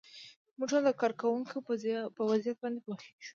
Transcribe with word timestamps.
موږ 0.57 0.67
ټول 0.71 0.81
د 0.85 0.91
کارکوونکو 1.01 1.57
په 2.17 2.21
وضعیت 2.31 2.57
باندې 2.61 2.79
پوهیږو. 2.85 3.21